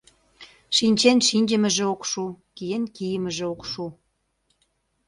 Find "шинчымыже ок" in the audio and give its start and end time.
1.27-2.01